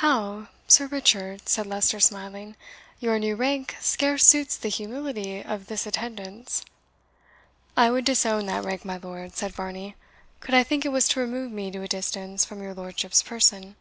[0.00, 0.48] "How!
[0.68, 2.56] Sir Richard," said Leicester, smiling,
[2.98, 6.64] "your new rank scarce suits the humility of this attendance."
[7.76, 9.96] "I would disown that rank, my Lord," said Varney,
[10.40, 13.76] "could I think it was to remove me to a distance from your lordship's person."